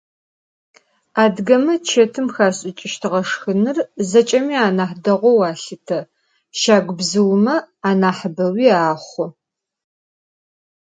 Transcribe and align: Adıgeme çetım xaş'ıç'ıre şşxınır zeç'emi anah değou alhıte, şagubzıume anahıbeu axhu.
Adıgeme 1.23 1.75
çetım 1.87 2.27
xaş'ıç'ıre 2.35 3.21
şşxınır 3.29 3.77
zeç'emi 4.09 4.57
anah 4.67 4.91
değou 5.03 5.39
alhıte, 5.49 5.99
şagubzıume 6.59 7.55
anahıbeu 7.89 8.59
axhu. 8.89 9.25